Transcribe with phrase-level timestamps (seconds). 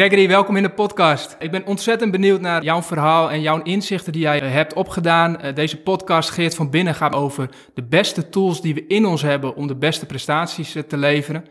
[0.00, 1.36] Gregory, welkom in de podcast.
[1.38, 5.40] Ik ben ontzettend benieuwd naar jouw verhaal en jouw inzichten die jij eh, hebt opgedaan.
[5.40, 9.22] Eh, deze podcast, Geert van Binnen, gaat over de beste tools die we in ons
[9.22, 11.44] hebben om de beste prestaties te leveren.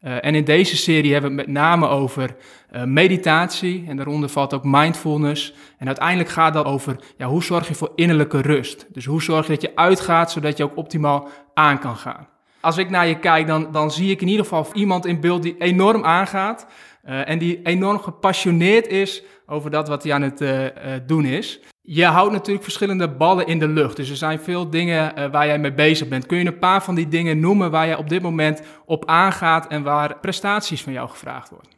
[0.00, 2.36] en in deze serie hebben we het met name over
[2.84, 5.54] meditatie en daaronder valt ook mindfulness.
[5.78, 8.86] En uiteindelijk gaat dat over ja, hoe zorg je voor innerlijke rust.
[8.92, 12.28] Dus hoe zorg je dat je uitgaat zodat je ook optimaal aan kan gaan
[12.64, 15.42] als ik naar je kijk, dan, dan zie ik in ieder geval iemand in beeld
[15.42, 16.66] die enorm aangaat.
[17.08, 20.70] Uh, en die enorm gepassioneerd is over dat wat hij aan het uh, uh,
[21.06, 21.60] doen is.
[21.82, 23.96] Je houdt natuurlijk verschillende ballen in de lucht.
[23.96, 26.26] Dus er zijn veel dingen waar jij mee bezig bent.
[26.26, 29.66] Kun je een paar van die dingen noemen waar jij op dit moment op aangaat
[29.66, 31.70] en waar prestaties van jou gevraagd worden?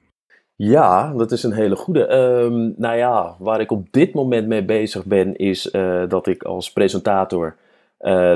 [0.57, 2.13] Ja, dat is een hele goede.
[2.13, 5.71] Um, nou ja, waar ik op dit moment mee bezig ben, is
[6.09, 7.57] dat ik als presentator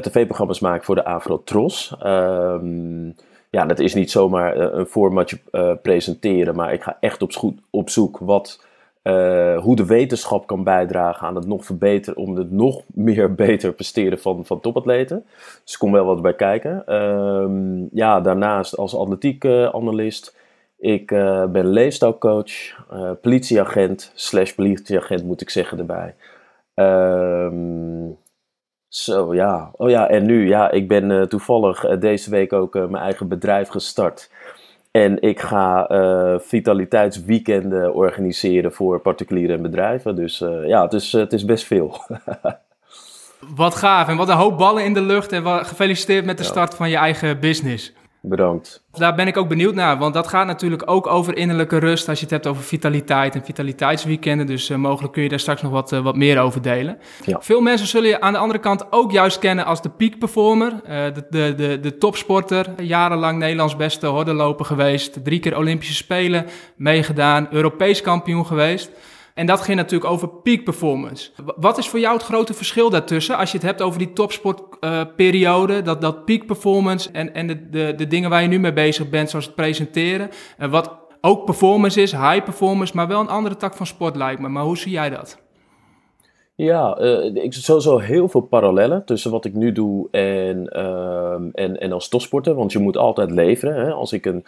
[0.00, 1.96] tv-programma's maak voor de Afro-Tros.
[2.04, 3.15] Um,
[3.51, 7.32] ja, dat is niet zomaar eh, een formatje uh, presenteren, maar ik ga echt op,
[7.32, 8.65] zoek, op zoek wat,
[9.02, 13.73] uh, hoe de wetenschap kan bijdragen aan het nog verbeteren, om het nog meer beter
[13.73, 15.24] presteren van, van topatleten.
[15.65, 16.95] Dus er komt wel wat bij kijken.
[16.95, 20.38] Um, ja, daarnaast als atletiek-analyst.
[20.78, 21.06] Ik
[21.51, 22.52] ben leefstijlcoach,
[23.21, 26.15] politieagent, slash politieagent moet ik zeggen erbij.
[26.74, 28.18] Um,
[28.91, 32.74] zo ja, oh ja, en nu, ja, ik ben uh, toevallig uh, deze week ook
[32.74, 34.30] uh, mijn eigen bedrijf gestart.
[34.91, 35.87] En ik ga
[36.43, 40.16] vitaliteitsweekenden organiseren voor particulieren en bedrijven.
[40.16, 41.96] Dus ja, het is, het is best veel.
[43.63, 45.33] wat gaaf en wat een hoop ballen in de lucht.
[45.33, 47.93] En wat, gefeliciteerd met de start van je eigen business.
[48.23, 48.82] Bedankt.
[48.93, 52.18] Daar ben ik ook benieuwd naar, want dat gaat natuurlijk ook over innerlijke rust als
[52.18, 54.46] je het hebt over vitaliteit en vitaliteitsweekenden.
[54.46, 56.99] Dus uh, mogelijk kun je daar straks nog wat, uh, wat meer over delen.
[57.24, 57.40] Ja.
[57.40, 60.73] Veel mensen zullen je aan de andere kant ook juist kennen als de peak performer,
[60.73, 66.47] uh, de, de, de, de topsporter, jarenlang Nederlands beste hordenloper geweest, drie keer Olympische Spelen
[66.77, 68.91] meegedaan, Europees kampioen geweest.
[69.41, 71.31] En dat ging natuurlijk over peak performance.
[71.56, 75.77] Wat is voor jou het grote verschil daartussen als je het hebt over die topsportperiode,
[75.77, 78.73] uh, dat, dat peak performance en, en de, de, de dingen waar je nu mee
[78.73, 80.31] bezig bent, zoals het presenteren.
[80.59, 84.41] Uh, wat ook performance is, high performance, maar wel een andere tak van sport lijkt
[84.41, 84.49] me.
[84.49, 85.39] Maar hoe zie jij dat?
[86.55, 91.81] Ja, uh, ik sowieso heel veel parallellen tussen wat ik nu doe en, uh, en,
[91.81, 92.55] en als topsporter.
[92.55, 93.87] Want je moet altijd leveren.
[93.87, 93.93] Hè?
[93.93, 94.45] Als ik een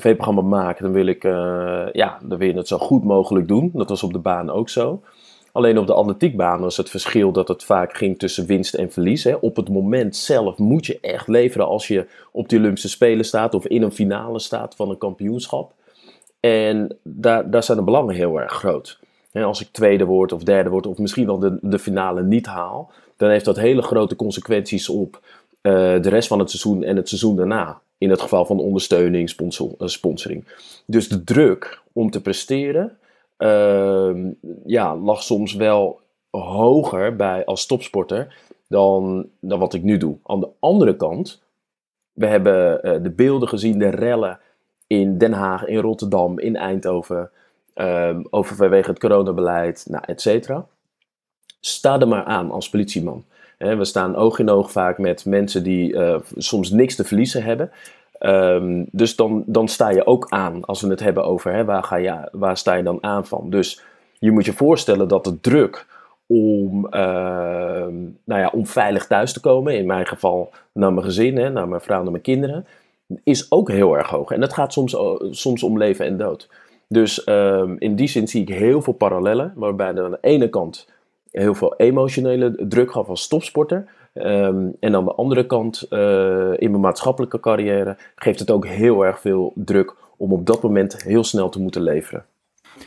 [0.00, 3.70] tv-programma maak, dan wil ik uh, ja, dan wil je het zo goed mogelijk doen.
[3.74, 5.00] Dat was op de baan ook zo.
[5.52, 9.24] Alleen op de atletiekbaan was het verschil dat het vaak ging tussen winst en verlies.
[9.24, 9.34] Hè.
[9.34, 13.54] Op het moment zelf moet je echt leveren als je op de Olympische Spelen staat
[13.54, 15.72] of in een finale staat van een kampioenschap.
[16.40, 18.98] En daar, daar zijn de belangen heel erg groot.
[19.32, 22.90] als ik tweede word of derde word of misschien wel de, de finale niet haal,
[23.16, 25.20] dan heeft dat hele grote consequenties op
[26.00, 27.80] de rest van het seizoen en het seizoen daarna.
[27.98, 30.44] In het geval van ondersteuning, uh, sponsoring.
[30.86, 32.98] Dus de druk om te presteren
[33.38, 34.16] uh,
[34.66, 36.00] ja, lag soms wel
[36.30, 38.36] hoger bij als topsporter
[38.68, 40.16] dan, dan wat ik nu doe.
[40.24, 41.42] Aan de andere kant,
[42.12, 44.38] we hebben uh, de beelden gezien, de rellen
[44.86, 47.30] in Den Haag, in Rotterdam, in Eindhoven,
[47.74, 50.66] uh, over vanwege het coronabeleid, nou, et cetera.
[51.60, 53.24] Sta er maar aan als politieman
[53.56, 57.70] we staan oog in oog vaak met mensen die uh, soms niks te verliezen hebben.
[58.20, 61.82] Um, dus dan, dan sta je ook aan als we het hebben over hè, waar,
[61.82, 63.50] ga je, waar sta je dan aan van.
[63.50, 63.82] Dus
[64.18, 65.86] je moet je voorstellen dat de druk
[66.26, 66.90] om, uh,
[68.24, 71.68] nou ja, om veilig thuis te komen, in mijn geval naar mijn gezin, hè, naar
[71.68, 72.66] mijn vrouw, naar mijn kinderen,
[73.24, 74.30] is ook heel erg hoog.
[74.30, 74.96] En dat gaat soms,
[75.30, 76.48] soms om leven en dood.
[76.88, 80.88] Dus um, in die zin zie ik heel veel parallellen, waarbij aan de ene kant
[81.40, 83.86] heel veel emotionele druk gaf als topsporter.
[84.14, 85.98] Um, en aan de andere kant, uh,
[86.56, 91.02] in mijn maatschappelijke carrière, geeft het ook heel erg veel druk om op dat moment
[91.02, 92.24] heel snel te moeten leveren.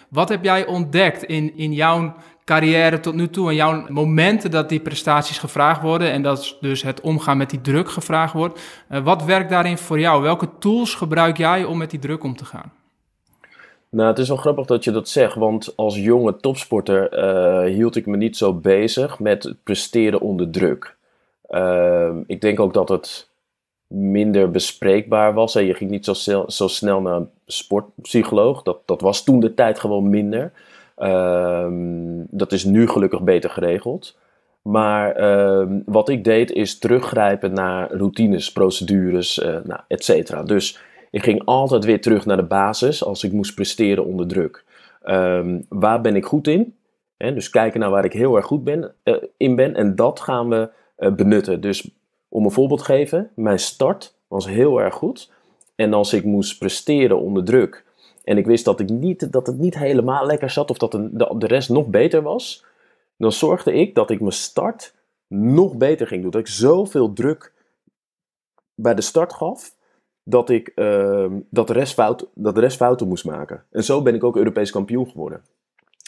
[0.10, 2.14] Wat heb jij ontdekt in, in jouw
[2.46, 6.81] carrière tot nu toe en jouw momenten dat die prestaties gevraagd worden en dat dus
[6.81, 8.60] het omgaan met die druk gevraagd wordt?
[8.92, 10.22] Uh, wat werkt daarin voor jou?
[10.22, 12.72] Welke tools gebruik jij om met die druk om te gaan?
[13.89, 17.95] Nou, het is wel grappig dat je dat zegt, want als jonge topsporter uh, hield
[17.95, 20.95] ik me niet zo bezig met het presteren onder druk.
[21.50, 23.30] Uh, ik denk ook dat het
[23.88, 25.53] minder bespreekbaar was.
[25.53, 28.63] Je ging niet zo, zo, snel naar een sportpsycholoog.
[28.63, 30.51] Dat, dat was toen de tijd gewoon minder.
[30.97, 31.68] Uh,
[32.30, 34.18] dat is nu gelukkig beter geregeld.
[34.62, 40.44] Maar ehm, wat ik deed is teruggrijpen naar routines, procedures, uh, nou, et cetera.
[40.44, 40.80] Dus
[41.12, 44.64] ik ging altijd weer terug naar de basis als ik moest presteren onder druk.
[45.06, 46.74] Um, waar ben ik goed in?
[47.18, 49.76] dus kijken naar waar ik heel erg goed ben, uh, in ben.
[49.76, 51.62] En dat gaan we uh, benutten.
[51.62, 51.92] Dus
[52.30, 55.32] om een voorbeeld te geven, mijn start was heel erg goed.
[55.76, 57.86] En als ik moest presteren onder druk
[58.24, 61.36] en ik wist dat, ik niet, dat het niet helemaal lekker zat of dat de,
[61.38, 62.66] de rest nog beter was,
[63.18, 64.94] dan zorgde ik dat ik mijn start
[65.28, 66.32] nog beter ging doen.
[66.32, 67.54] Dat ik zoveel druk
[68.76, 69.76] bij de start gaf,
[70.24, 73.63] dat ik uh, dat, de rest fout, dat de rest fouten moest maken.
[73.71, 75.42] En zo ben ik ook Europees kampioen geworden.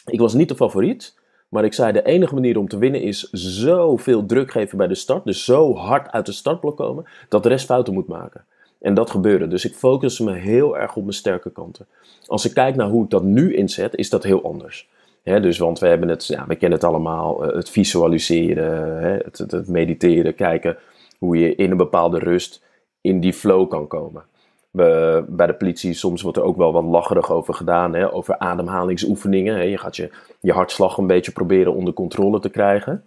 [0.06, 1.18] Ik was niet de favoriet,
[1.48, 4.94] maar ik zei de enige manier om te winnen is zoveel druk geven bij de
[4.94, 5.24] start.
[5.24, 8.44] Dus zo hard uit de startblok komen, dat de rest fouten moet maken.
[8.82, 9.48] En dat gebeurde.
[9.48, 11.86] Dus ik focus me heel erg op mijn sterke kanten.
[12.26, 14.88] Als ik kijk naar hoe ik dat nu inzet, is dat heel anders.
[15.22, 19.68] dus want we hebben het, ja, we kennen het allemaal, eh, het visualiseren, het, het,
[19.68, 20.76] mediteren, kijken
[21.18, 22.62] hoe je in een bepaalde rust
[23.02, 24.22] in die flow kan komen.
[24.70, 28.38] We, bij de politie soms wordt er ook wel wat lacherig over gedaan, hè, over
[28.38, 29.54] ademhalingsoefeningen.
[29.54, 29.62] Hè.
[29.62, 30.10] Je gaat je,
[30.40, 33.04] je hartslag een beetje proberen onder controle te krijgen.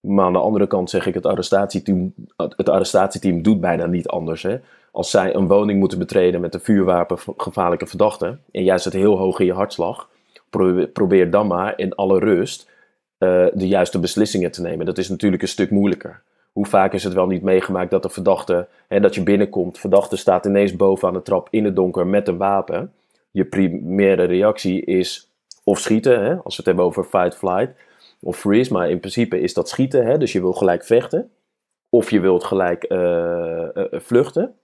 [0.00, 4.42] Maar aan de andere kant zeg ik, het arrestatieteam, het arrestatieteam doet bijna niet anders.
[4.42, 4.58] Hè.
[4.92, 9.16] Als zij een woning moeten betreden met een vuurwapen gevaarlijke verdachte en jij zit heel
[9.16, 10.08] hoog in je hartslag,
[10.92, 12.70] probeer dan maar in alle rust
[13.18, 14.86] uh, de juiste beslissingen te nemen.
[14.86, 16.22] Dat is natuurlijk een stuk moeilijker.
[16.52, 20.16] Hoe vaak is het wel niet meegemaakt dat de verdachte, hè, dat je binnenkomt, verdachte
[20.16, 22.92] staat ineens boven aan de trap in het donker met een wapen.
[23.30, 25.30] Je primaire reactie is
[25.64, 27.74] of schieten, hè, als we het hebben over fight, flight,
[28.20, 31.30] of freeze, maar in principe is dat schieten, hè, dus je wil gelijk vechten.
[31.90, 32.98] Of je wilt gelijk uh,
[33.74, 34.54] uh, vluchten.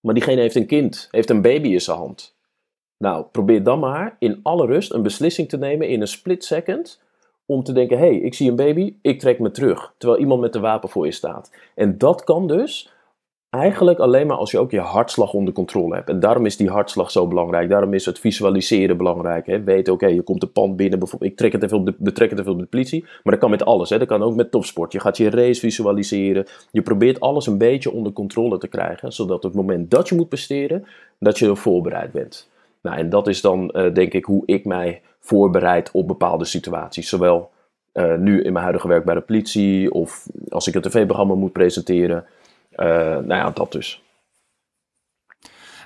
[0.00, 2.36] Maar diegene heeft een kind, heeft een baby in zijn hand.
[2.98, 7.02] Nou, probeer dan maar in alle rust een beslissing te nemen in een split second
[7.46, 9.94] om te denken: hé, hey, ik zie een baby, ik trek me terug.
[9.98, 11.50] Terwijl iemand met een wapen voor je staat.
[11.74, 12.94] En dat kan dus
[13.50, 16.08] eigenlijk alleen maar als je ook je hartslag onder controle hebt.
[16.08, 17.68] En daarom is die hartslag zo belangrijk.
[17.68, 19.46] Daarom is het visualiseren belangrijk.
[19.46, 19.80] Hè.
[19.90, 20.98] Oké, je komt de pand binnen.
[20.98, 23.02] Bijvoorbeeld, ik trek het even op de, betrek het even op de politie.
[23.02, 23.90] Maar dat kan met alles.
[23.90, 23.98] Hè.
[23.98, 24.92] Dat kan ook met topsport.
[24.92, 26.46] Je gaat je race visualiseren.
[26.70, 29.12] Je probeert alles een beetje onder controle te krijgen.
[29.12, 30.86] Zodat op het moment dat je moet presteren,
[31.18, 32.50] dat je er voorbereid bent.
[32.82, 37.08] Nou, en dat is dan uh, denk ik hoe ik mij voorbereid op bepaalde situaties.
[37.08, 37.50] Zowel
[37.94, 41.52] uh, nu in mijn huidige werk bij de politie of als ik een tv-programma moet
[41.52, 42.24] presenteren.
[42.76, 44.02] Uh, nou ja, dat dus.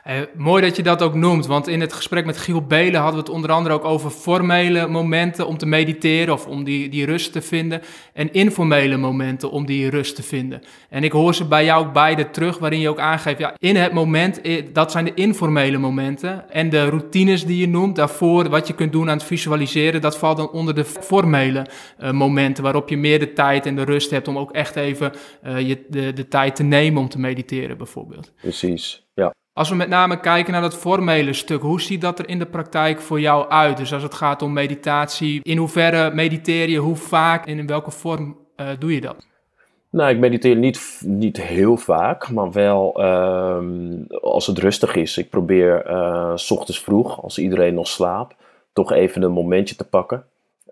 [0.03, 3.21] Eh, mooi dat je dat ook noemt, want in het gesprek met Giel Belen hadden
[3.21, 7.05] we het onder andere ook over formele momenten om te mediteren of om die, die
[7.05, 7.83] rust te vinden
[8.13, 10.63] en informele momenten om die rust te vinden.
[10.89, 13.77] En ik hoor ze bij jou ook beide terug, waarin je ook aangeeft, ja, in
[13.77, 18.49] het moment, eh, dat zijn de informele momenten en de routines die je noemt, daarvoor
[18.49, 21.67] wat je kunt doen aan het visualiseren, dat valt dan onder de formele
[22.01, 25.13] uh, momenten waarop je meer de tijd en de rust hebt om ook echt even
[25.43, 28.33] je, de, de tijd te nemen om te mediteren bijvoorbeeld.
[28.41, 29.03] Precies.
[29.53, 32.47] Als we met name kijken naar dat formele stuk, hoe ziet dat er in de
[32.47, 33.77] praktijk voor jou uit?
[33.77, 37.91] Dus als het gaat om meditatie, in hoeverre mediteer je, hoe vaak en in welke
[37.91, 39.27] vorm uh, doe je dat?
[39.91, 43.59] Nou, ik mediteer niet, niet heel vaak, maar wel uh,
[44.21, 45.19] als het rustig is.
[45.19, 48.35] Ik probeer uh, s ochtends vroeg, als iedereen nog slaapt,
[48.73, 50.25] toch even een momentje te pakken.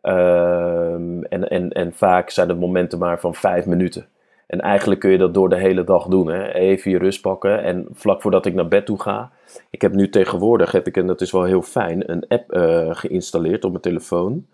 [0.03, 4.07] Uh, en, en, en vaak zijn het momenten maar van vijf minuten.
[4.49, 6.29] En eigenlijk kun je dat door de hele dag doen.
[6.29, 6.53] Hè?
[6.53, 9.31] Even je rust pakken en vlak voordat ik naar bed toe ga.
[9.71, 12.89] Ik heb nu tegenwoordig, heb ik, en dat is wel heel fijn, een app uh,
[12.91, 14.47] geïnstalleerd op mijn telefoon.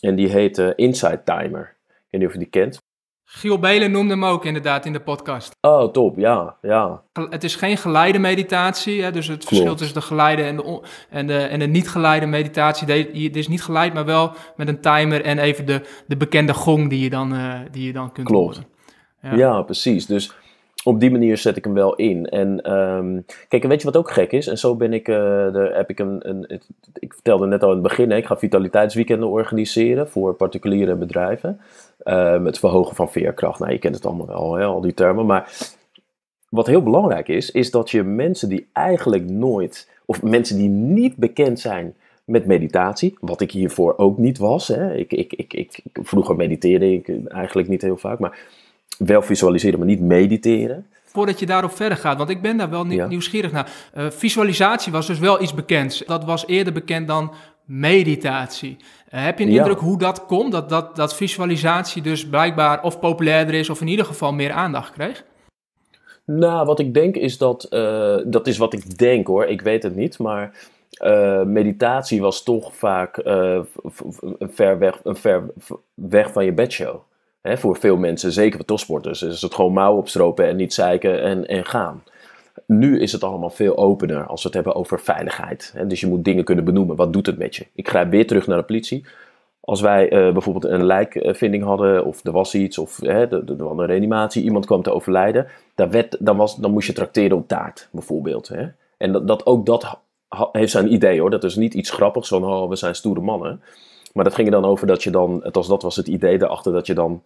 [0.00, 1.76] En die heet uh, Insight Timer.
[1.86, 2.82] Ik weet niet of je die kent.
[3.24, 5.56] Giel Belen noemde hem ook inderdaad in de podcast.
[5.60, 7.02] Oh, top, ja, ja.
[7.30, 10.80] Het is geen geleide meditatie, hè, dus het verschil tussen de geleide en de,
[11.10, 12.92] en de, en de niet geleide meditatie.
[13.24, 16.88] Het is niet geleid, maar wel met een timer en even de, de bekende gong
[16.88, 18.56] die je dan, uh, die je dan kunt Klopt.
[18.56, 18.72] horen.
[19.32, 19.62] Ja.
[19.62, 20.06] precies.
[20.06, 20.34] Dus
[20.84, 22.26] op die manier zet ik hem wel in.
[22.26, 24.46] En um, kijk, weet je wat ook gek is?
[24.46, 26.60] En zo ben ik, uh, heb ik een,
[26.94, 31.60] ik vertelde net al in het begin, hè, ik ga vitaliteitsweekenden organiseren voor particuliere bedrijven.
[32.04, 33.58] Um, het verhogen van veerkracht.
[33.58, 35.26] Nou, je kent het allemaal wel, hè, al die termen.
[35.26, 35.52] Maar
[36.48, 41.16] wat heel belangrijk is, is dat je mensen die eigenlijk nooit, of mensen die niet
[41.16, 44.68] bekend zijn met meditatie, wat ik hiervoor ook niet was.
[44.68, 44.94] Hè.
[44.94, 48.38] Ik, ik, ik, ik, vroeger mediteerde ik eigenlijk niet heel vaak, maar
[48.98, 50.86] wel visualiseren, maar niet mediteren.
[51.04, 53.72] Voordat je daarop verder gaat, want ik ben daar wel nieuwsgierig naar.
[53.96, 56.02] Uh, visualisatie was dus wel iets bekends.
[56.06, 57.32] Dat was eerder bekend dan
[57.64, 58.76] meditatie.
[59.14, 60.52] Uh, heb je een indruk hoe dat komt?
[60.52, 64.92] Dat, dat, dat visualisatie dus blijkbaar of populairder is, of in ieder geval meer aandacht
[64.92, 65.24] kreeg?
[66.24, 69.82] Nou, wat ik denk is dat, uh, dat is wat ik denk hoor, ik weet
[69.82, 70.72] het niet, maar
[71.46, 73.20] meditatie was toch vaak
[74.40, 75.42] ver weg, een ver
[75.94, 77.00] weg van je bedshow
[77.44, 81.46] voor veel mensen, zeker voor topsporters, is het gewoon mouw opstropen en niet zeiken en,
[81.46, 82.02] en gaan.
[82.66, 85.74] Nu is het allemaal veel opener als we het hebben over veiligheid.
[85.86, 86.96] dus je moet dingen kunnen benoemen.
[86.96, 87.66] Wat doet het met je?
[87.74, 89.06] Ik grijp weer terug naar de politie.
[89.60, 93.78] Als wij uh, bijvoorbeeld een lijkvinding hadden, of er was iets, of hè, er was
[93.78, 97.48] een reanimatie, iemand kwam te overlijden, dan, werd, dan, was, dan moest je trakteren op
[97.48, 98.48] taart, bijvoorbeeld.
[98.48, 98.66] Hè.
[98.96, 99.98] En dat, dat, ook dat
[100.52, 101.30] heeft zijn idee hoor.
[101.30, 103.60] Dat is niet iets grappigs van, oh, we zijn stoere mannen.
[104.14, 106.72] Maar dat ging er dan over dat je dan, althans dat was het idee daarachter,
[106.72, 107.22] dat je dan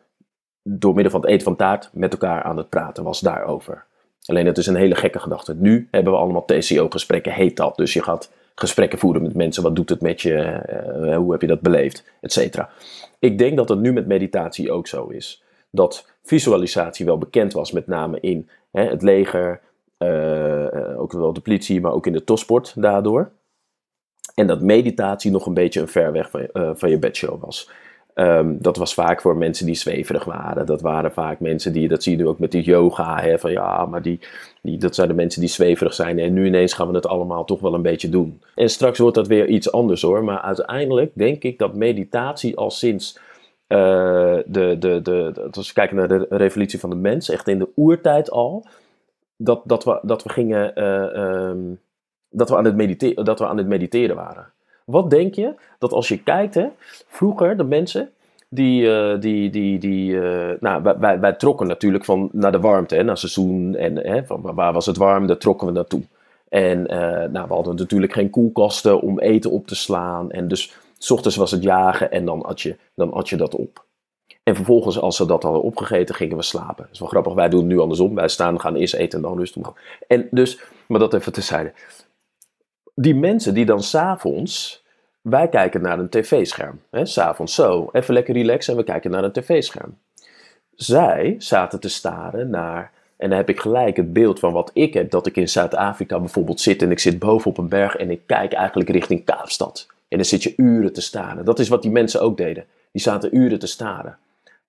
[0.62, 3.85] door middel van het eten van taart met elkaar aan het praten was daarover.
[4.25, 5.54] Alleen het is een hele gekke gedachte.
[5.54, 7.76] Nu hebben we allemaal TCO-gesprekken, heet dat.
[7.76, 9.62] Dus je gaat gesprekken voeren met mensen.
[9.62, 10.62] Wat doet het met je?
[11.02, 12.04] Uh, hoe heb je dat beleefd?
[12.21, 12.71] Etcetera.
[13.18, 15.42] Ik denk dat het nu met meditatie ook zo is.
[15.71, 19.61] Dat visualisatie wel bekend was, met name in hè, het leger,
[19.99, 23.30] uh, ook wel de politie, maar ook in de topsport daardoor.
[24.38, 27.71] En dat meditatie nog een beetje een ver weg van, uh, van je bedshow was.
[28.14, 30.66] Um, dat was vaak voor mensen die zweverig waren.
[30.66, 33.52] Dat waren vaak mensen die, dat zie je nu ook met die yoga, hè, van
[33.52, 34.21] ja, maar die,
[34.62, 36.18] die, dat zijn de mensen die zweverig zijn.
[36.18, 38.42] En nu ineens gaan we het allals toch wel een beetje doen.
[38.54, 40.25] En straks wordt dat weer iets anders hoor.
[40.25, 43.18] Maar uiteindelijk denk ik dat meditatie al sinds
[43.68, 43.78] uh,
[44.47, 47.68] de, de, de, als we kijken naar de revolutie van de mens, echt in de
[47.76, 48.66] oertijd al,
[49.37, 51.80] dat, dat, we, dat we gingen, uh, um,
[52.30, 54.47] dat, we aan het mediteren, dat we aan het mediteren waren.
[54.85, 56.66] Wat denk je dat als je kijkt, hè,
[57.06, 58.11] vroeger de mensen,
[58.49, 62.94] die, uh, die, die, die uh, nou, wij, wij, trokken natuurlijk van naar de warmte,
[62.94, 66.02] hè, naar seizoen en hè, waar was het warm, daar trokken we naartoe.
[66.49, 66.99] En uh,
[67.32, 70.30] nou, we hadden natuurlijk geen koelkasten om eten op te slaan.
[70.30, 73.54] En dus s ochtends was het jagen en dan at je, dan at je dat
[73.54, 73.85] op.
[74.42, 76.85] En vervolgens, als ze dat hadden opgegeten, gingen we slapen.
[76.85, 78.14] Dat is wel grappig, wij doen het nu andersom.
[78.14, 79.73] Wij staan, gaan eerst eten en dan rustig.
[80.06, 81.73] En dus, maar dat even tezijde
[83.00, 84.83] die mensen die dan s'avonds,
[85.21, 86.81] wij kijken naar een tv-scherm.
[86.93, 89.99] S'avonds zo, even lekker relaxen en we kijken naar een tv-scherm.
[90.75, 94.95] Zij zaten te staren naar, en dan heb ik gelijk het beeld van wat ik
[94.95, 98.11] heb, dat ik in Zuid-Afrika bijvoorbeeld zit en ik zit boven op een berg en
[98.11, 99.87] ik kijk eigenlijk richting Kaapstad.
[100.09, 101.45] En dan zit je uren te staren.
[101.45, 102.64] Dat is wat die mensen ook deden.
[102.93, 104.19] Die zaten uren te staren.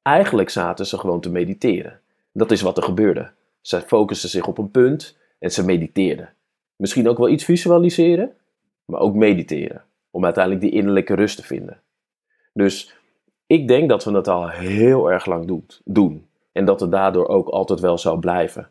[0.01, 1.99] Eigenlijk zaten ze gewoon te mediteren.
[2.31, 3.29] Dat is wat er gebeurde.
[3.61, 6.29] Zij focusten zich op een punt en ze mediteerden.
[6.79, 8.31] Misschien ook wel iets visualiseren,
[8.85, 9.83] maar ook mediteren.
[10.11, 11.81] Om uiteindelijk die innerlijke rust te vinden.
[12.53, 12.95] Dus
[13.47, 16.25] ik denk dat we dat al heel erg lang doen.
[16.51, 18.69] En dat het daardoor ook altijd wel zal blijven.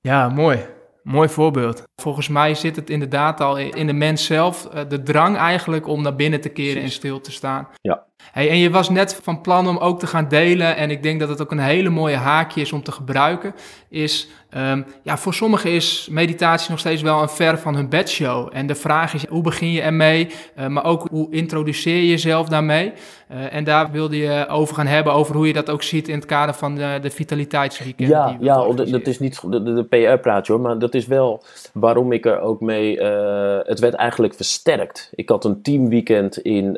[0.00, 0.66] Ja, mooi.
[1.02, 1.82] Mooi voorbeeld.
[2.02, 6.02] Volgens mij zit het inderdaad al in de mens zelf, eh, de drang eigenlijk om
[6.02, 7.68] naar binnen te keren en stil te staan.
[7.80, 8.06] Ja.
[8.38, 11.20] Hey, en je was net van plan om ook te gaan delen, en ik denk
[11.20, 13.54] dat het ook een hele mooie haakje is om te gebruiken,
[13.88, 18.48] is, um, ja, voor sommigen is meditatie nog steeds wel een ver van hun bedshow.
[18.52, 22.48] En de vraag is, hoe begin je ermee, uh, maar ook hoe introduceer je jezelf
[22.48, 22.92] daarmee?
[23.32, 26.14] Uh, en daar wilde je over gaan hebben, over hoe je dat ook ziet in
[26.14, 28.08] het kader van de, de vitaliteitsweekend.
[28.08, 32.26] Ja, ja dat is niet de, de, PR-praatje hoor, maar dat is wel waarom ik
[32.26, 35.10] er ook mee, uh, het werd eigenlijk versterkt.
[35.14, 36.76] Ik had een teamweekend in,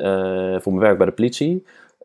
[0.62, 1.29] voor mijn werk bij de politie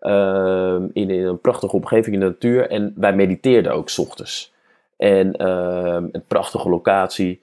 [0.05, 2.69] Ehm, in, een prachtige omgeving in de natuur.
[2.69, 4.53] En wij mediteerden ook s ochtends.
[4.97, 7.39] En ehm, een prachtige locatie.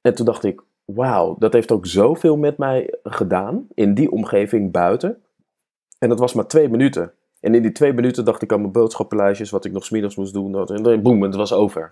[0.00, 3.68] En toen dacht ik, wauw, dat heeft ook zoveel met mij gedaan.
[3.74, 5.22] In die omgeving buiten.
[5.98, 7.12] En dat was maar twee minuten.
[7.40, 10.32] En in die twee minuten dacht ik aan mijn boodschappenlijstjes, wat ik nog smiddags moest
[10.32, 10.68] doen.
[10.68, 11.88] En dan boem, het was over.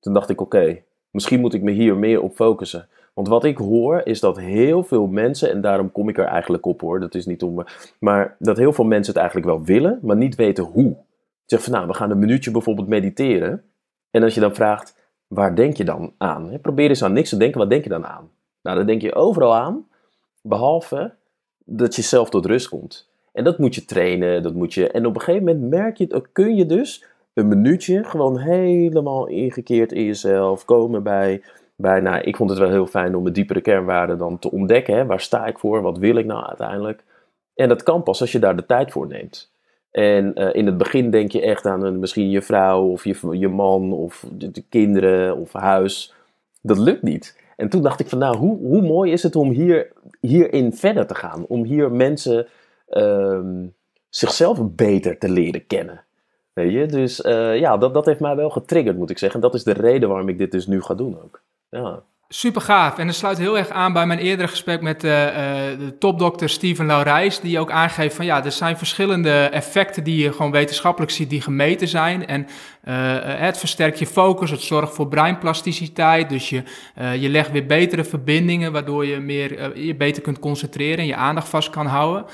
[0.00, 2.88] Toen dacht ik, oké, misschien moet ik me hier meer op focussen.
[3.18, 6.66] Want wat ik hoor is dat heel veel mensen, en daarom kom ik er eigenlijk
[6.66, 7.64] op hoor, dat is niet om.
[7.98, 10.96] Maar dat heel veel mensen het eigenlijk wel willen, maar niet weten hoe.
[11.44, 13.62] Zeg van nou, we gaan een minuutje bijvoorbeeld mediteren.
[14.10, 16.58] En als je dan vraagt, waar denk je dan aan?
[16.62, 18.30] Probeer eens aan niks te denken, wat denk je dan aan?
[18.62, 19.86] Nou, dan denk je overal aan,
[20.42, 21.14] behalve
[21.64, 23.10] dat je zelf tot rust komt.
[23.32, 24.90] En dat moet je trainen, dat moet je.
[24.90, 29.92] En op een gegeven moment merk je, kun je dus een minuutje gewoon helemaal ingekeerd
[29.92, 31.42] in jezelf komen bij
[31.80, 34.94] bijna, ik vond het wel heel fijn om de diepere kernwaarden dan te ontdekken.
[34.94, 35.06] Hè?
[35.06, 35.82] Waar sta ik voor?
[35.82, 37.04] Wat wil ik nou uiteindelijk?
[37.54, 39.52] En dat kan pas als je daar de tijd voor neemt.
[39.90, 43.38] En uh, in het begin denk je echt aan een, misschien je vrouw of je,
[43.38, 46.14] je man of de, de, kinderen of huis.
[46.62, 47.38] Dat lukt niet.
[47.56, 51.06] En toen dacht ik van nou, hoe, hoe mooi is het om hier, hierin verder
[51.06, 51.46] te gaan?
[51.46, 52.46] Om hier mensen
[52.88, 53.40] uh,
[54.08, 56.04] zichzelf beter te leren kennen.
[56.52, 56.86] Weet je?
[56.86, 59.40] Dus uh, ja, dat, dat heeft mij wel getriggerd moet ik zeggen.
[59.40, 61.42] En dat is de reden waarom ik dit dus nu ga doen ook.
[61.70, 62.02] Ja.
[62.30, 62.98] Super gaaf.
[62.98, 65.32] En dat sluit heel erg aan bij mijn eerdere gesprek met uh, uh,
[65.78, 67.40] de topdokter Steven Laurijs.
[67.40, 71.40] Die ook aangeeft van ja, er zijn verschillende effecten die je gewoon wetenschappelijk ziet die
[71.40, 72.26] gemeten zijn.
[72.26, 72.46] En
[72.84, 76.28] uh, het versterkt je focus, het zorgt voor breinplasticiteit.
[76.28, 76.62] Dus je,
[77.18, 81.48] je legt weer betere verbindingen, waardoor je meer, je beter kunt concentreren en je aandacht
[81.48, 82.24] vast kan houden.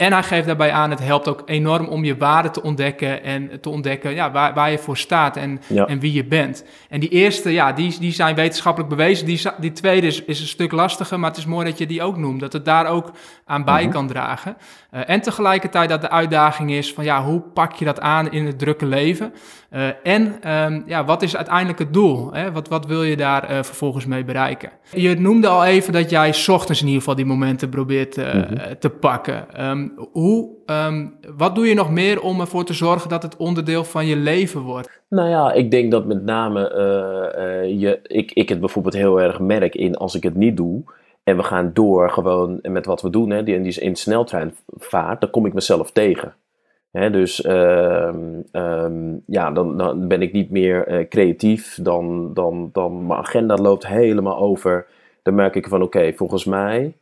[0.00, 3.60] En hij geeft daarbij aan, het helpt ook enorm om je waarde te ontdekken en
[3.60, 6.64] te ontdekken ja, waar, waar je voor staat en, en wie je bent.
[6.88, 9.26] En die eerste, ja, die, die zijn wetenschappelijk bewezen.
[9.26, 12.02] Die, die tweede is, is een stuk lastiger, maar het is mooi dat je die
[12.02, 12.40] ook noemt.
[12.40, 13.10] Dat het daar ook
[13.44, 13.92] aan bij mhm.
[13.92, 14.56] kan dragen.
[14.94, 18.46] Uh, en tegelijkertijd dat de uitdaging is van, ja, hoe pak je dat aan in
[18.46, 19.32] het drukke leven?
[19.72, 22.32] Uh, en um, ja, wat is uiteindelijk het doel?
[22.32, 22.52] Hè?
[22.52, 24.70] Wat, wat wil je daar uh, vervolgens mee bereiken?
[24.92, 28.58] Je noemde al even dat jij s ochtends in ieder geval die momenten probeert mm
[28.78, 29.68] te pakken.
[29.68, 33.84] Um, hoe, um, wat doe je nog meer om ervoor te zorgen dat het onderdeel
[33.84, 35.02] van je leven wordt?
[35.08, 36.60] Nou ja, ik denk dat met name
[37.78, 40.82] je, ik, ik het bijvoorbeeld heel erg merk in als ik het niet doe.
[41.30, 45.30] En we gaan door gewoon met wat we doen, hè, die, die in sneltreinvaart, dan
[45.30, 46.34] kom ik mezelf tegen.
[46.90, 48.14] Hè, dus uh,
[48.52, 51.78] um, ja, dan, dan ben ik niet meer uh, creatief.
[51.82, 54.86] Dan, dan, dan mijn agenda loopt helemaal over.
[55.22, 56.96] Dan merk ik van oké, volgens mij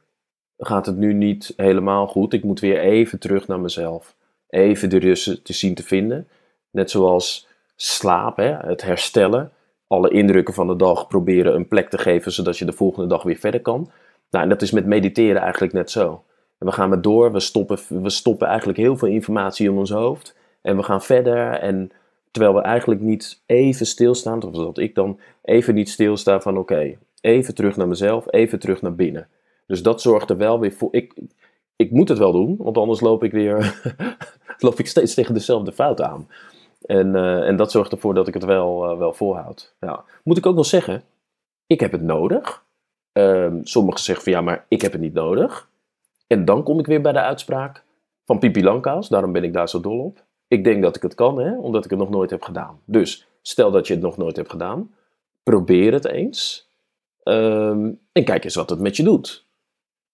[0.58, 2.32] gaat het nu niet helemaal goed.
[2.32, 4.14] Ik moet weer even terug naar mezelf.
[4.48, 6.28] Even de rust te zien te vinden.
[6.70, 9.50] Net zoals slaap, hè, het herstellen.
[9.86, 13.22] Alle indrukken van de dag proberen een plek te geven zodat je de volgende dag
[13.22, 13.90] weer verder kan.
[14.30, 16.24] Nou, en dat is met mediteren eigenlijk net zo.
[16.58, 19.90] En we gaan maar door, we stoppen, we stoppen eigenlijk heel veel informatie in ons
[19.90, 20.36] hoofd.
[20.62, 21.52] En we gaan verder.
[21.52, 21.90] En
[22.30, 26.96] terwijl we eigenlijk niet even stilstaan, of dat ik dan even niet stilsta van oké,
[27.20, 29.28] even terug naar mezelf, even terug naar binnen.
[29.66, 30.88] Dus dat zorgt er wel weer voor.
[30.90, 31.14] Ik,
[31.76, 33.80] ik moet het wel doen, want anders loop ik weer
[34.58, 36.28] loop ik steeds tegen dezelfde fout aan.
[36.86, 39.74] En, uh, en dat zorgt ervoor dat ik het wel, uh, wel volhoud.
[39.80, 40.04] Ja.
[40.24, 41.02] Moet ik ook wel zeggen,
[41.66, 42.66] ik heb het nodig.
[43.18, 45.68] Um, sommigen zeggen van ja, maar ik heb het niet nodig.
[46.26, 47.84] En dan kom ik weer bij de uitspraak
[48.24, 49.08] van Pipi Langkous.
[49.08, 50.24] Daarom ben ik daar zo dol op.
[50.48, 52.80] Ik denk dat ik het kan, hè, omdat ik het nog nooit heb gedaan.
[52.84, 54.94] Dus stel dat je het nog nooit hebt gedaan.
[55.42, 56.70] Probeer het eens.
[57.24, 59.46] Um, en kijk eens wat het met je doet.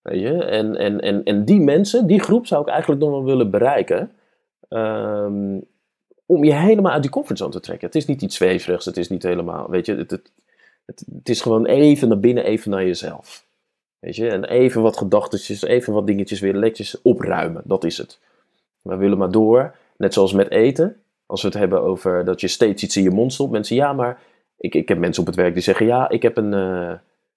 [0.03, 0.45] Weet je?
[0.45, 4.13] En, en, en, en die mensen, die groep zou ik eigenlijk nog wel willen bereiken.
[4.69, 5.65] Um,
[6.27, 7.87] om je helemaal uit die comfortzone te trekken.
[7.87, 10.33] Het is niet iets zweeferigs, het is niet helemaal, weet je, het, het,
[10.87, 13.47] het, is gewoon even naar binnen, even naar jezelf.
[13.99, 18.21] Weet je, en even wat gedachtetjes, even wat dingetjes weer letjes opruimen, dat is het.
[18.83, 20.97] We willen maar door, net zoals met eten.
[21.27, 23.53] Als we het hebben over dat je steeds iets in je mond stopt.
[23.53, 24.23] Mensen, ja, maar
[24.59, 26.53] ik, ik heb mensen op het werk die zeggen, ja, ik heb een...
[26.53, 26.93] Uh,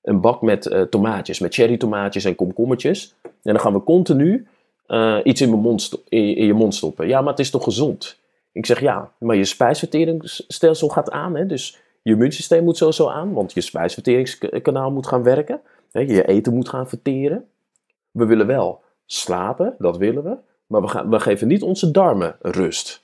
[0.07, 3.15] een bak met uh, tomaatjes, met cherry tomaatjes en komkommertjes.
[3.23, 4.47] En dan gaan we continu
[4.87, 7.07] uh, iets in, mijn mond in, in, je mond stoppen.
[7.07, 8.19] Ja, maar het is toch gezond?
[8.51, 11.35] Ik zeg ja, maar je spijsverteringsstelsel gaat aan.
[11.35, 11.45] Hè?
[11.45, 15.61] Dus je immuunsysteem moet sowieso aan, want je spijsverteringskanaal moet gaan werken.
[15.91, 17.47] Je eten moet gaan verteren.
[18.11, 20.37] We willen wel slapen, dat willen we.
[20.67, 23.03] Maar we, gaan, we geven niet onze darmen rust.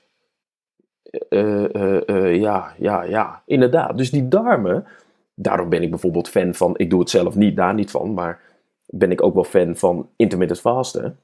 [1.28, 3.96] Uh, ja, ja, ja, inderdaad.
[3.96, 4.86] Dus die darmen,
[5.34, 8.40] daarom ben ik bijvoorbeeld fan van, ik doe het zelf niet, daar niet van, maar
[8.86, 11.18] ben ik ook wel fan van intermittent fasten.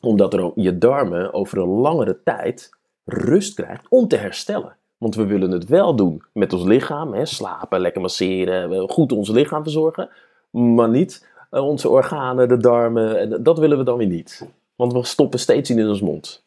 [0.00, 2.70] Omdat er je darmen over een langere tijd
[3.04, 4.76] rust krijgt om te herstellen.
[5.04, 9.28] Want we willen het wel doen met ons lichaam, hè, slapen, lekker masseren, goed ons
[9.28, 10.08] lichaam verzorgen,
[10.50, 14.48] maar niet uh, onze organen, de darmen, dat willen we dan weer niet.
[14.76, 16.44] Want we stoppen steeds in ons mond.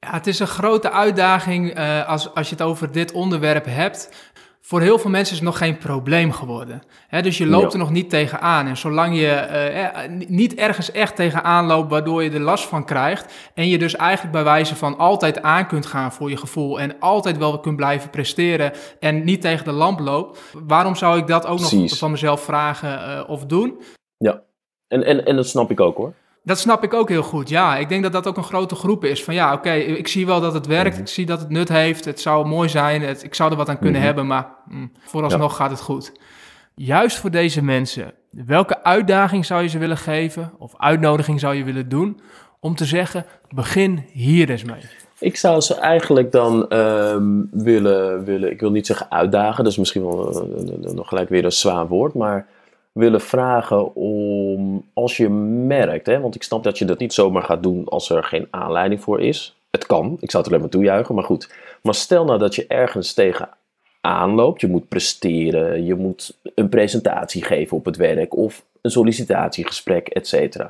[0.00, 4.32] Ja, het is een grote uitdaging uh, als, als je het over dit onderwerp hebt
[4.60, 6.82] voor heel veel mensen is het nog geen probleem geworden.
[7.22, 8.66] dus je loopt er nog niet tegenaan.
[8.66, 9.48] En zolang je
[10.08, 13.50] uh, niet ergens echt tegenaan loopt, waardoor je er last van krijgt.
[13.54, 16.80] En je dus eigenlijk bij wijze van altijd aan kunt gaan voor je gevoel.
[16.80, 18.72] En altijd wel kunt blijven presteren.
[19.00, 20.38] En niet tegen de lamp loopt.
[20.66, 23.82] Waarom zou ik dat ook nog van mezelf vragen uh, of doen?
[24.16, 24.42] Ja,
[24.88, 26.14] en, en, en dat snap ik ook hoor.
[26.48, 27.48] Dat snap ik ook heel goed.
[27.48, 29.24] Ja, ik denk dat dat ook een grote groep is.
[29.24, 30.92] Van ja, oké, ik zie wel dat het werkt.
[30.92, 31.00] Mhm.
[31.00, 32.04] Ik zie dat het nut heeft.
[32.04, 33.02] Het zou mooi zijn.
[33.02, 34.04] Het, ik zou er wat aan kunnen mhm.
[34.04, 36.12] hebben, maar mm, vooralsnog gaat het goed.
[36.74, 40.52] Juist voor deze mensen, welke uitdaging zou je ze willen geven?
[40.58, 42.20] Of uitnodiging zou je willen doen?
[42.60, 44.82] Om te zeggen, begin hier eens mee.
[45.18, 49.78] Ik zou ze eigenlijk dan ehm, willen, willen, ik wil niet zeggen uitdagen, dat is
[49.78, 52.46] misschien wel uh, nog gelijk weer een zwaar woord, maar
[52.98, 57.42] willen vragen om, als je merkt, hè, want ik snap dat je dat niet zomaar
[57.42, 59.56] gaat doen als er geen aanleiding voor is.
[59.70, 61.54] Het kan, ik zou het alleen maar toejuichen, maar goed.
[61.82, 63.48] Maar stel nou dat je ergens tegen
[64.00, 70.08] aanloopt, je moet presteren, je moet een presentatie geven op het werk of een sollicitatiegesprek,
[70.08, 70.64] etc.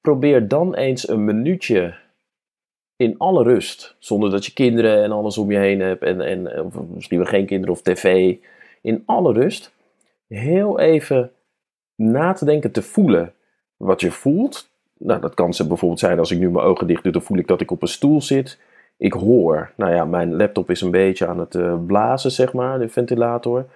[0.00, 1.94] Probeer dan eens een minuutje
[2.96, 6.62] in alle rust, zonder dat je kinderen en alles om je heen hebt en, en
[6.62, 8.36] of misschien wel geen kinderen of tv,
[8.80, 9.72] in alle rust
[10.38, 11.30] heel even
[11.94, 13.32] na te denken, te voelen
[13.76, 14.70] wat je voelt.
[14.98, 17.38] Nou, dat kan ze bijvoorbeeld zijn als ik nu mijn ogen dicht doe, dan voel
[17.38, 18.58] ik dat ik op een stoel zit.
[18.96, 22.78] Ik hoor, nou ja, mijn laptop is een beetje aan het uh, blazen, zeg maar,
[22.78, 23.66] de ventilator.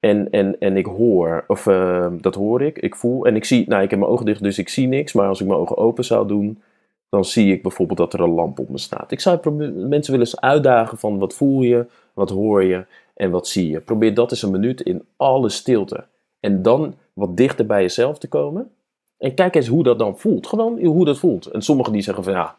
[0.00, 3.68] En, en, en ik hoor, of uh, dat hoor ik, ik voel en ik zie,
[3.68, 5.12] nou ik heb mijn ogen dicht, dus ik zie niks.
[5.12, 6.62] Maar als ik mijn ogen open zou doen,
[7.08, 9.10] dan zie ik bijvoorbeeld dat er een lamp op me staat.
[9.10, 12.84] Ik zou mensen willen uitdagen van wat voel je, wat hoor je
[13.18, 13.80] en wat zie je.
[13.80, 16.04] Probeer dat eens een minuut in alle stilte.
[16.40, 18.70] En dan wat dichter bij jezelf te komen.
[19.18, 20.46] En kijk eens hoe dat dan voelt.
[20.46, 21.46] Gewoon hoe dat voelt.
[21.46, 22.56] En sommigen die zeggen van ja,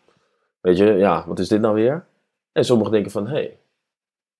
[0.61, 2.05] weet je, ja, wat is dit nou weer?
[2.51, 3.57] En sommigen denken van hé, hey,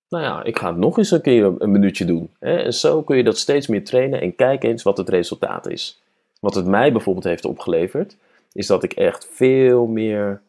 [0.08, 2.30] nou ja, ik ga het nog eens een keer een minuutje doen.
[2.38, 6.02] En zo kun je dat steeds meer trainen en kijk eens wat het resultaat is.
[6.40, 8.16] Wat het mij bijvoorbeeld heeft opgeleverd,
[8.52, 10.42] is dat ik echt veel meer,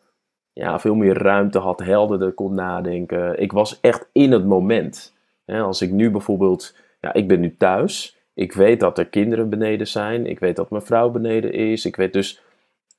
[0.53, 3.39] ja, veel meer ruimte had, helderder kon nadenken.
[3.39, 5.13] Ik was echt in het moment.
[5.45, 8.17] Als ik nu bijvoorbeeld, ja, ik ben nu thuis.
[8.33, 10.25] Ik weet dat er kinderen beneden zijn.
[10.25, 11.85] Ik weet dat mijn vrouw beneden is.
[11.85, 12.41] Ik weet dus,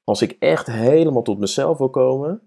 [0.04, 2.40] als ik echt helemaal tot mezelf wil komen,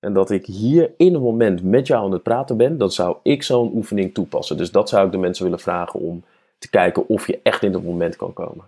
[0.00, 3.16] en dat ik hier in een moment met jou aan het praten ben, dan zou
[3.22, 4.56] ik zo'n oefening toepassen.
[4.56, 6.24] Dus dat zou ik de mensen willen vragen om
[6.58, 8.64] te kijken of je echt in het moment kan komen.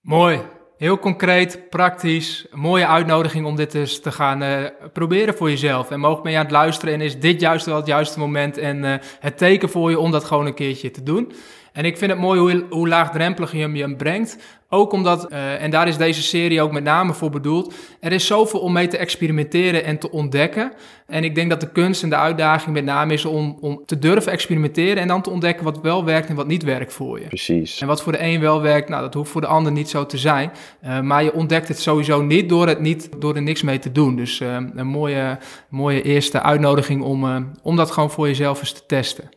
[0.00, 0.40] Mooi.
[0.82, 4.56] Heel concreet, praktisch, mooie uitnodiging om dit eens te gaan uh,
[4.92, 5.90] proberen voor jezelf.
[5.90, 8.84] En ben je aan het luisteren en is dit juist wel het juiste moment en
[8.84, 11.32] uh, het teken voor je om dat gewoon een keertje te doen.
[11.72, 14.38] En ik vind het mooi hoe, hoe laagdrempelig je hem je brengt.
[14.74, 18.26] Ook omdat, uh, en daar is deze serie ook met name voor bedoeld, er is
[18.26, 20.72] zoveel om mee te experimenteren en te ontdekken.
[21.06, 23.98] En ik denk dat de kunst en de uitdaging met name is om, om te
[23.98, 27.26] durven experimenteren en dan te ontdekken wat wel werkt en wat niet werkt voor je.
[27.26, 27.80] Precies.
[27.80, 30.06] En wat voor de een wel werkt, nou dat hoeft voor de ander niet zo
[30.06, 30.52] te zijn.
[30.84, 33.92] Uh, maar je ontdekt het sowieso niet door, het niet, door er niks mee te
[33.92, 34.16] doen.
[34.16, 38.86] Dus uh, een mooie, mooie eerste uitnodiging om, om dat gewoon voor jezelf eens te
[38.86, 39.30] testen.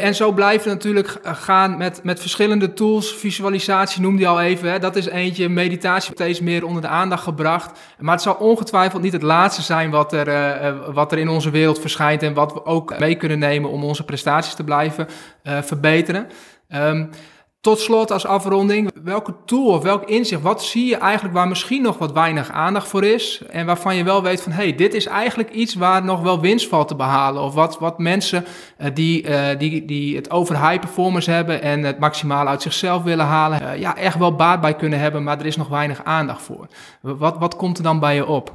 [0.00, 3.14] En zo blijven we natuurlijk gaan met, met verschillende tools.
[3.14, 4.70] Visualisatie noemde je al even.
[4.70, 4.78] Hè?
[4.78, 5.48] Dat is eentje.
[5.48, 7.78] Meditatie steeds meer onder de aandacht gebracht.
[7.98, 11.50] Maar het zal ongetwijfeld niet het laatste zijn wat er, uh, wat er in onze
[11.50, 12.22] wereld verschijnt.
[12.22, 15.06] En wat we ook mee kunnen nemen om onze prestaties te blijven
[15.44, 16.28] verbeteren.
[16.74, 17.10] Um,
[17.62, 21.82] tot slot als afronding, welke tool of welk inzicht, wat zie je eigenlijk waar misschien
[21.82, 25.06] nog wat weinig aandacht voor is en waarvan je wel weet van hey, dit is
[25.06, 28.44] eigenlijk iets waar nog wel winst valt te behalen of wat, wat mensen
[28.80, 33.02] uh, die, uh, die, die het over high performance hebben en het maximale uit zichzelf
[33.02, 36.04] willen halen, uh, ja, echt wel baat bij kunnen hebben, maar er is nog weinig
[36.04, 36.66] aandacht voor.
[37.00, 38.52] Wat, wat komt er dan bij je op?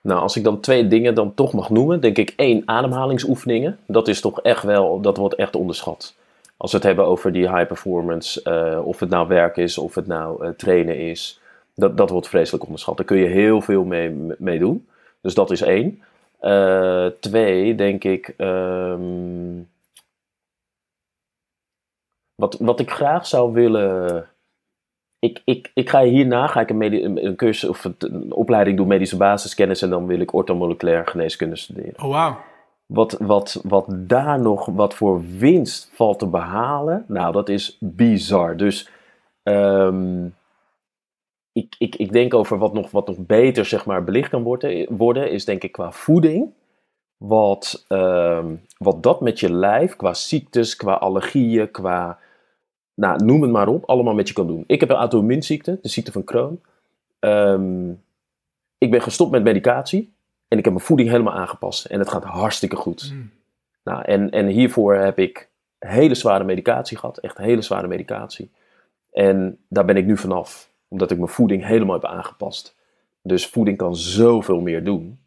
[0.00, 3.78] Nou, als ik dan twee dingen dan toch mag noemen, denk ik één, ademhalingsoefeningen.
[3.86, 6.18] Dat is toch echt wel, dat wordt echt onderschat
[6.60, 9.94] als we het hebben over die high performance, uh, of het nou werk is, of
[9.94, 11.40] het nou uh, trainen is,
[11.74, 12.96] dat, dat wordt vreselijk onderschat.
[12.96, 14.88] Daar kun je heel veel mee, mee doen.
[15.20, 16.02] Dus dat is één.
[16.42, 18.34] Uh, twee, denk ik.
[18.38, 19.68] Um,
[22.34, 24.28] wat, wat ik graag zou willen.
[25.18, 29.16] Ik, ik, ik ga hierna ga ik een, een cursus of een opleiding doen medische
[29.16, 32.02] basiskennis en dan wil ik orthomoleculair geneeskunde studeren.
[32.02, 32.49] Oh, wow
[32.90, 38.56] wat, wat, wat daar nog, wat voor winst valt te behalen, nou, dat is bizar.
[38.56, 38.90] Dus
[39.42, 40.34] um,
[41.52, 44.96] ik, ik, ik denk over wat nog, wat nog beter, zeg maar, belicht kan worden,
[44.96, 46.52] worden is denk ik qua voeding.
[47.16, 52.18] Wat, um, wat dat met je lijf, qua ziektes, qua allergieën, qua,
[52.94, 54.64] nou, noem het maar op, allemaal met je kan doen.
[54.66, 56.60] Ik heb een auto-immuunziekte, de ziekte van Crohn.
[57.20, 58.02] Um,
[58.78, 60.12] ik ben gestopt met medicatie.
[60.50, 61.84] En ik heb mijn voeding helemaal aangepast.
[61.84, 63.10] En het gaat hartstikke goed.
[63.12, 63.30] Mm.
[63.82, 67.18] Nou, en, en hiervoor heb ik hele zware medicatie gehad.
[67.18, 68.50] Echt hele zware medicatie.
[69.12, 70.68] En daar ben ik nu vanaf.
[70.88, 72.74] Omdat ik mijn voeding helemaal heb aangepast.
[73.22, 75.18] Dus voeding kan zoveel meer doen.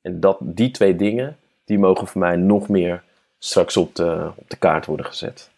[0.00, 3.02] En dat, die twee dingen, die mogen voor mij nog meer
[3.38, 5.50] straks op de, op de kaart worden gezet.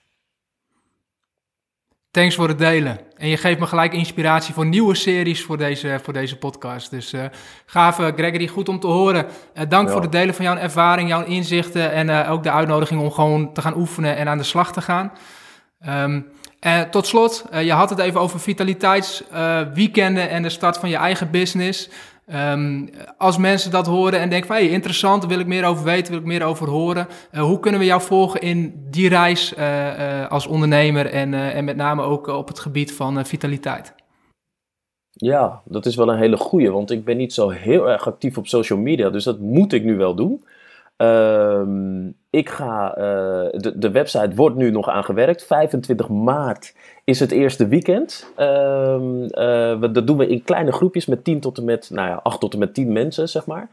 [2.10, 3.00] Thanks voor het delen.
[3.16, 6.90] En je geeft me gelijk inspiratie voor nieuwe series voor deze, voor deze podcast.
[6.90, 7.24] Dus uh,
[7.66, 9.26] gaaf, Gregory, goed om te horen.
[9.26, 9.92] Uh, dank ja.
[9.92, 13.52] voor het delen van jouw ervaring, jouw inzichten en uh, ook de uitnodiging om gewoon
[13.52, 15.12] te gaan oefenen en aan de slag te gaan.
[15.88, 16.26] Um,
[16.60, 21.30] en tot slot, je had het even over vitaliteitsweekenden en de start van je eigen
[21.30, 21.88] business.
[22.34, 26.12] Um, als mensen dat horen en denken van hey, interessant, wil ik meer over weten,
[26.12, 27.06] wil ik meer over horen.
[27.32, 31.64] Uh, hoe kunnen we jou volgen in die reis uh, uh, als ondernemer en, en
[31.64, 33.94] met name ook op het gebied van vitaliteit?
[35.10, 38.38] Ja, dat is wel een hele goeie, want ik ben niet zo heel erg actief
[38.38, 40.44] op social media, dus dat moet ik nu wel doen.
[40.96, 42.92] Um, ik ga,
[43.50, 45.46] de, de website wordt nu nog aangewerkt.
[45.46, 46.74] 25 maart
[47.10, 48.32] is het eerste weekend.
[48.36, 49.28] Um,
[49.92, 52.52] dat doen we in kleine groepjes met 10 tot en met, nou ja, 8 tot
[52.52, 53.70] en met 10 mensen, zeg maar.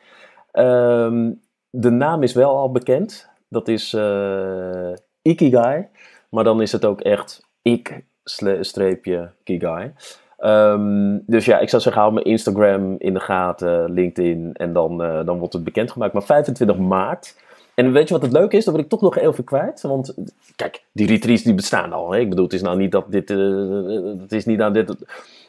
[0.54, 3.30] Um, de naam is wel al bekend.
[3.50, 5.88] Dat is uh, Ikigai.
[6.30, 9.92] Maar dan is het ook echt ik-streepje Kigai.
[10.40, 14.54] Um, dus ja, ik zou zeggen, hou mijn Instagram in de gaten, LinkedIn.
[14.54, 16.14] En dan, uh, dan wordt het bekendgemaakt.
[16.14, 17.36] Maar 25 maart
[17.78, 18.66] en weet je wat het leuke is?
[18.66, 19.82] Dat wil ik toch nog even kwijt.
[19.82, 20.14] Want
[20.56, 22.12] kijk, die retreats die bestaan al.
[22.12, 22.20] Hè?
[22.20, 23.30] Ik bedoel, het is nou niet dat dit.
[23.30, 24.96] Uh, het is niet aan dit.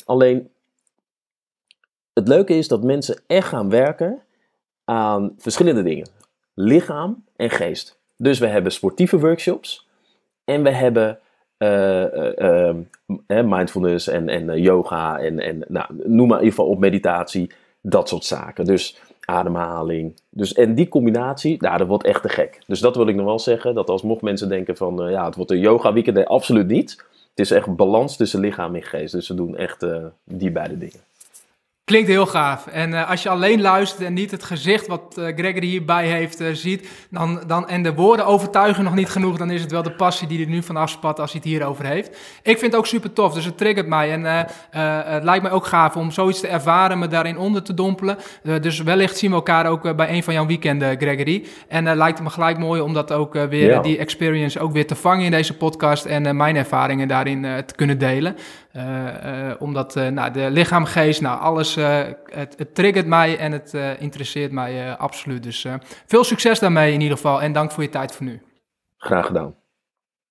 [0.04, 0.50] Alleen.
[2.12, 4.22] het leuke is dat mensen echt gaan werken
[4.84, 6.08] aan verschillende dingen.
[6.54, 7.98] Lichaam en geest.
[8.16, 9.88] Dus we hebben sportieve workshops
[10.44, 11.18] en we hebben
[11.58, 12.74] uh,
[13.26, 18.08] mindfulness en, en yoga en, en nou, noem maar in ieder geval op meditatie, dat
[18.08, 18.64] soort zaken.
[18.64, 20.20] Dus ademhaling.
[20.30, 22.62] Dus, en die combinatie, nou, dat wordt echt te gek.
[22.66, 25.34] Dus dat wil ik nog wel zeggen, dat als mocht mensen denken van, ja, het
[25.34, 27.06] wordt een yoga weekend, absoluut niet.
[27.30, 29.12] Het is echt balans tussen lichaam en geest.
[29.12, 29.86] Dus we doen echt
[30.24, 31.00] die beide dingen.
[31.88, 32.66] Klinkt heel gaaf.
[32.66, 36.40] En uh, als je alleen luistert en niet het gezicht wat uh, Gregory hierbij heeft
[36.40, 39.82] uh, ziet, dan, dan, en de woorden overtuigen nog niet genoeg, dan is het wel
[39.82, 42.08] de passie die er nu van afspat als hij het hierover heeft.
[42.42, 44.12] Ik vind het ook super tof, dus het triggert mij.
[44.12, 44.24] En
[45.12, 48.18] het lijkt mij ook gaaf om zoiets te ervaren, me daarin onder te dompelen.
[48.60, 51.46] dus wellicht zien we elkaar ook bij een van jouw weekenden, Gregory.
[51.68, 53.80] En lijkt het me gelijk mooi om dat ook weer, ja.
[53.80, 57.98] die experience ook weer te vangen in deze podcast en mijn ervaringen daarin te kunnen
[57.98, 58.36] delen.
[59.58, 64.96] Omdat nou, de lichaam, geest, nou alles het, het, triggert mij en het interesseert mij
[64.96, 65.42] absoluut.
[65.42, 65.66] Dus
[66.06, 68.42] veel succes daarmee in ieder geval en dank voor je tijd voor nu.
[68.96, 69.57] Graag gedaan.